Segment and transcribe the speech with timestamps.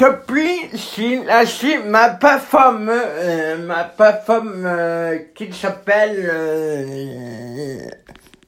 [0.00, 7.78] depuis, si la si ma femme, euh, ma femme euh, qui s'appelle, euh,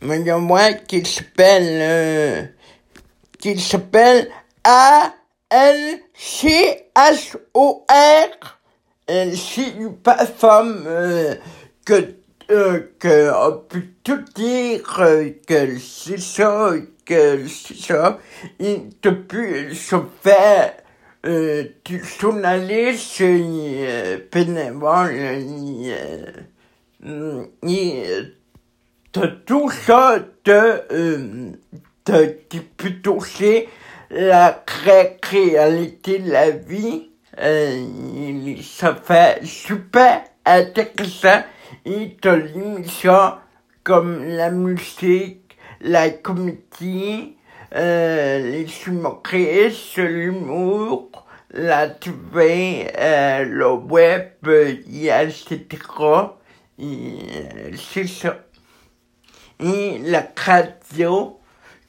[0.00, 2.42] moi qui s'appelle, euh,
[3.40, 4.30] qui s'appelle
[4.62, 5.12] A
[5.50, 8.60] L C H O R.
[9.10, 9.34] Euh,
[10.04, 11.34] pas femme euh,
[11.84, 12.14] que
[12.52, 16.70] euh, que on peut tout dire euh, que c'est ça,
[17.04, 18.18] que c'est ça,
[18.60, 20.74] et depuis se faire
[21.26, 21.64] euh,
[22.20, 25.10] journaliste euh, bénévole,
[27.04, 28.02] euh, et
[29.12, 31.50] de tout ça de, euh,
[32.06, 33.68] de, qui peut toucher
[34.10, 37.10] la ré- réalité de la vie.
[37.38, 41.42] Euh, ça fait super intéressant
[41.84, 43.32] et de l'émission
[43.84, 47.36] comme la musique, la comédie,
[47.74, 51.10] euh, les humoristes, l'humour,
[51.52, 55.60] la TV, euh, le web, et etc.
[56.78, 58.38] Et euh, c'est ça.
[59.62, 61.38] Et la radio,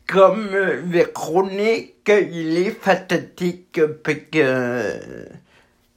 [0.08, 5.28] comme euh, Véronique, il est fantastique parce que,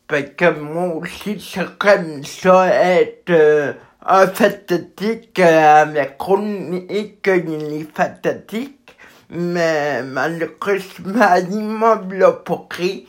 [0.07, 3.73] parce que moi aussi j'aime ça être euh,
[4.07, 8.94] un fantastique euh, avec Véronique, il est fantastique,
[9.35, 11.97] mais malheureusement il m'a
[12.45, 13.07] pourri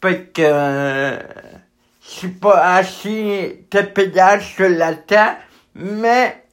[0.00, 1.18] parce que euh,
[2.00, 5.38] c'est pas assez de pédage sur la terre,
[5.74, 6.44] mais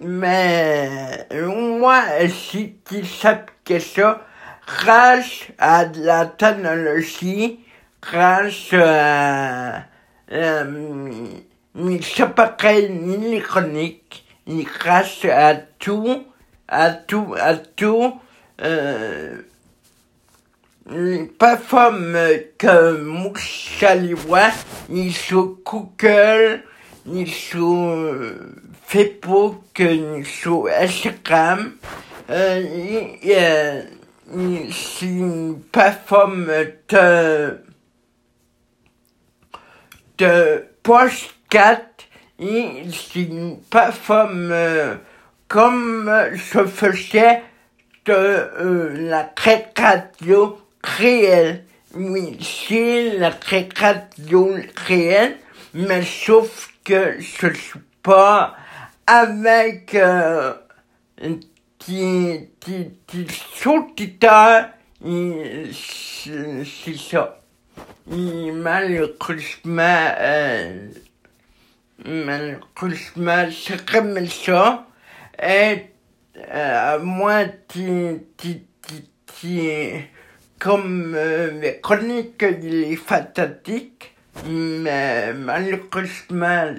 [0.00, 4.20] mais moi, si tu sais que ça,
[4.66, 7.60] grâce à de la technologie,
[8.02, 9.84] grâce à
[10.32, 11.28] euh,
[11.76, 16.24] ni appareils ni l'électronique, ni grâce à tout,
[16.68, 18.14] à tout, à tout,
[18.62, 19.36] euh,
[20.90, 22.16] les plateformes
[22.58, 23.32] que moi
[23.80, 24.52] j'allais voir,
[24.88, 26.62] ni sur Google,
[27.06, 28.54] ni sur euh,
[28.86, 31.72] Facebook, ni sur Instagram,
[32.30, 32.62] euh,
[33.26, 33.82] euh,
[34.70, 36.46] c'est une plateforme
[36.88, 37.58] de,
[40.18, 42.08] de podcast,
[42.38, 44.94] c'est une plateforme euh,
[45.54, 47.40] comme je faisais
[48.06, 49.32] de euh, la
[49.78, 51.62] radio réelle.
[51.94, 53.30] Oui, c'est la
[53.76, 55.36] radio réelle,
[55.72, 58.56] mais sauf que suis pas
[59.06, 60.54] avec euh,
[61.22, 62.50] des
[63.54, 64.70] sous-titres,
[65.06, 67.38] et c'est ça.
[68.10, 70.88] Et malheureusement, euh,
[72.04, 74.84] malheureusement, c'est comme ça.
[75.46, 75.90] Et
[76.54, 78.94] euh, moi, tu, tu, tu,
[79.40, 80.10] tu,
[80.58, 84.14] comme euh, mes chroniques, il est fantastique,
[84.48, 86.72] mais malheureusement,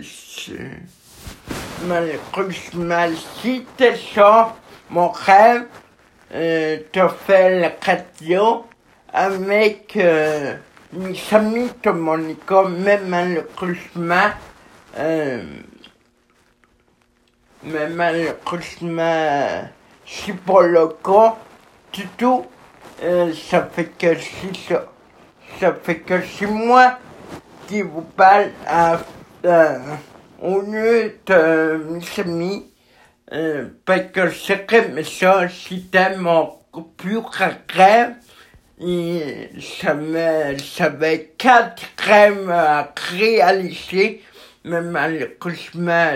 [1.88, 3.08] malheureusement,
[3.40, 4.56] si c'est ça,
[4.90, 5.66] mon rêve,
[6.34, 8.66] euh, de faire la radio
[9.14, 10.56] avec euh,
[10.92, 14.32] mes amis de mon école, mais malheureusement,
[14.98, 15.44] euh,
[17.66, 19.68] mais malheureusement,
[20.06, 21.36] c'est pas le cas
[21.92, 22.46] du tout.
[23.04, 24.86] Euh, ça fait que c'est ça.
[25.60, 27.00] Ça fait que c'est moi
[27.68, 29.00] qui vous parle à,
[29.46, 29.80] euh,
[30.42, 32.72] au lieu de mes amis.
[33.34, 36.54] Euh, parce que c'est comme ça, c'était mon
[36.98, 38.14] plus rêve.
[38.80, 44.22] Et ça me, ça avait quatre rêves à réaliser,
[44.66, 46.12] mais malheureusement,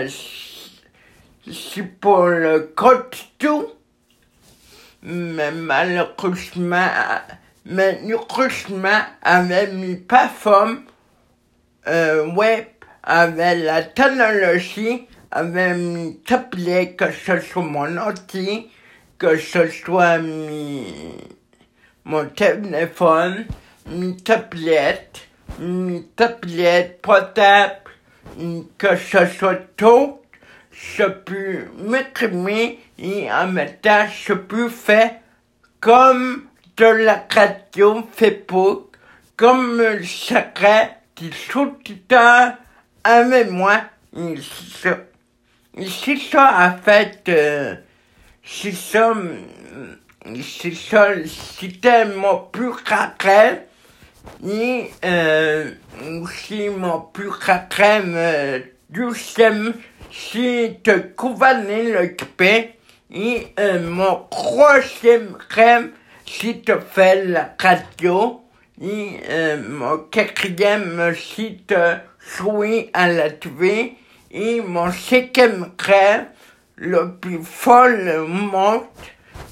[1.52, 2.74] c'est pas le
[3.12, 3.66] du tout.
[5.02, 6.88] Mais malheureusement,
[7.64, 10.82] malheureusement, avec mes plateformes
[11.88, 12.66] euh, web,
[13.02, 18.68] avec la technologie, avec mes tablettes, que ce soit mon ordi,
[19.18, 20.84] que ce soit mes,
[22.04, 23.46] mon téléphone,
[23.86, 25.28] mes tablettes,
[25.58, 27.76] mes tablettes portables,
[28.76, 30.19] que ce soit tout,
[30.70, 35.16] je peux m'exprimer et en même temps, je peux faire
[35.80, 36.44] comme
[36.76, 38.96] de la radio Facebook,
[39.36, 42.54] comme ça crée des sous-titres
[43.04, 43.80] avec moi.
[44.14, 46.54] C'est ça.
[46.58, 47.74] En fait, euh,
[48.44, 49.14] c'est ça,
[50.42, 52.72] c'est ça, c'était mon plus
[53.20, 53.62] rêve.
[54.46, 55.70] Et euh,
[56.22, 59.74] aussi mon plus rêve, euh, deuxième,
[60.10, 62.78] c'est de gouverner le Québec.
[63.12, 65.90] Et euh, mon troisième rêve,
[66.26, 68.42] c'est de faire la radio.
[68.80, 71.74] Et euh, mon quatrième site
[72.36, 73.96] jouer à la TV.
[74.30, 76.26] Et mon cinquième rêve,
[76.76, 78.86] le plus folle monte,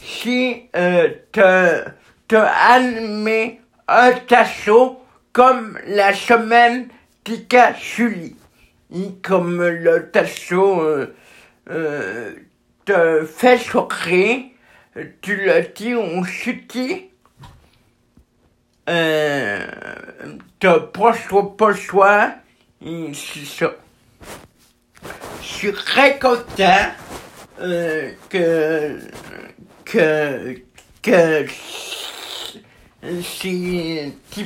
[0.01, 1.85] si euh, te,
[2.29, 5.01] te animer un tasseau
[5.33, 6.89] comme la semaine
[7.25, 8.37] Tika Julie.
[9.23, 11.15] Comme le tasseau euh,
[11.71, 12.35] euh,
[12.87, 14.45] te fait sourire,
[15.21, 17.11] tu le dis au chutis,
[18.89, 19.67] euh,
[20.59, 22.33] te proche pas soi,
[22.81, 23.75] c'est.
[25.43, 26.89] Je suis très content
[27.61, 28.99] euh, que,
[29.85, 30.55] que,
[31.03, 31.47] que
[33.23, 34.45] si tu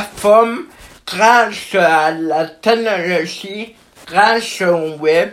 [0.00, 0.66] femme
[1.10, 3.74] grâce à la technologie,
[4.06, 5.30] grâce au web,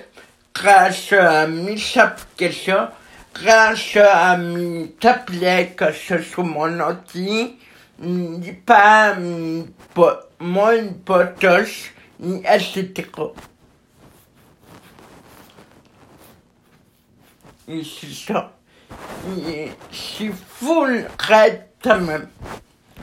[0.53, 2.88] grâce à mes applications,
[3.33, 7.56] grâce à mes tablettes que ce soit mon ordi,
[8.65, 9.15] pas
[10.39, 13.06] mon potos, ni etc.
[17.68, 18.53] Et c'est ça.
[19.91, 21.06] C'est full.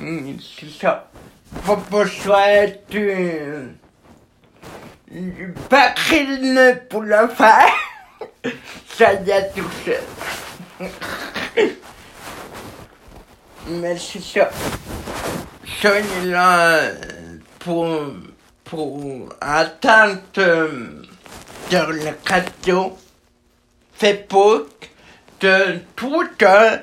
[0.00, 1.10] Et c'est ça.
[1.66, 3.76] Pas choisir du,
[5.70, 7.72] bacrine pour le faire.
[8.86, 10.90] ça y a tout seul.
[13.68, 14.50] Mais c'est ça.
[15.80, 16.90] Ça est là
[17.60, 17.88] pour,
[18.64, 21.02] pour attendre de
[21.70, 22.94] la radio
[23.94, 24.90] Facebook,
[25.40, 26.76] de Twitter,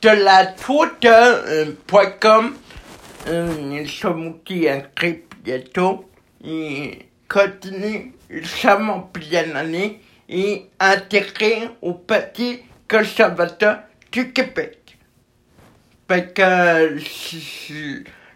[0.00, 2.56] de la Twitter.com,
[3.86, 6.10] sont qui écrit bientôt,
[6.44, 13.78] et continue récemment bien année et intégré au petit conservateur
[14.12, 14.98] du Québec.
[16.06, 16.98] Parce que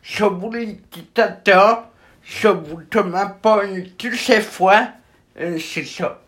[0.03, 1.89] je voulais dictateur,
[2.25, 2.49] je
[2.91, 3.61] demande pas
[3.99, 4.89] toutes ces fois,
[5.37, 6.23] c'est ça.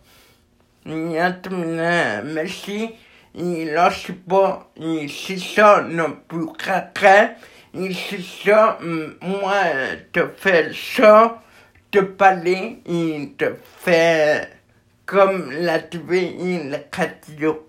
[0.84, 2.90] Merci.
[3.34, 7.28] Il lâche pas, c'est ça, non plus craquer.
[7.72, 8.78] C'est ça,
[9.22, 9.62] moi,
[10.12, 11.40] te faire ça,
[11.90, 14.48] te parler, il te fait
[15.06, 17.68] comme la TV et la radio.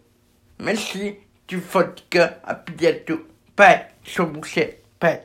[0.60, 3.28] Merci, tu fatigues, à bientôt.
[3.56, 3.86] Bye,
[4.24, 5.22] vous sais, bye.